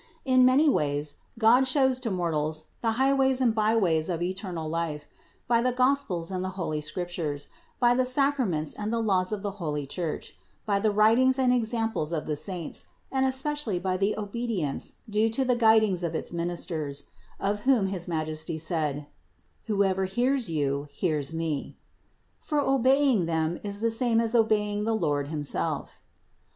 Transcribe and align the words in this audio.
In 0.25 0.43
many 0.45 0.67
ways 0.67 1.17
God 1.37 1.67
shows 1.67 1.99
to 1.99 2.09
mortals 2.09 2.63
the 2.81 2.93
high 2.93 3.13
ways 3.13 3.39
and 3.39 3.55
pathways 3.55 4.09
of 4.09 4.19
eternal 4.19 4.67
life: 4.67 5.07
by 5.47 5.61
the 5.61 5.71
Gospels 5.71 6.31
and 6.31 6.43
the 6.43 6.49
holy 6.57 6.81
Scriptures, 6.81 7.49
by 7.79 7.93
the 7.93 8.03
Sacraments 8.03 8.73
and 8.73 8.91
the 8.91 8.99
laws 8.99 9.31
of 9.31 9.43
the 9.43 9.51
holy 9.61 9.85
Church, 9.85 10.35
by 10.65 10.79
the 10.79 10.89
writings 10.89 11.37
and 11.37 11.53
examples 11.53 12.11
of 12.11 12.25
the 12.25 12.35
saints, 12.35 12.85
and 13.11 13.27
especially, 13.27 13.77
by 13.77 13.95
the 13.95 14.17
obedience 14.17 14.93
due 15.07 15.29
to 15.29 15.45
the 15.45 15.55
guid 15.55 15.83
ings 15.83 16.03
of 16.03 16.15
its 16.15 16.33
ministers, 16.33 17.03
of 17.39 17.59
whom 17.69 17.85
his 17.85 18.07
Majesty 18.07 18.57
said: 18.57 19.05
"Who 19.65 19.83
ever 19.83 20.05
hears 20.05 20.49
you, 20.49 20.87
hears 20.89 21.31
Me;" 21.31 21.77
for 22.39 22.59
obeying 22.59 23.27
them 23.27 23.59
is 23.63 23.81
the 23.81 23.91
same 23.91 24.19
as 24.19 24.33
obeying 24.33 24.83
the 24.83 24.95
Lord 24.95 25.27
himself. 25.27 26.01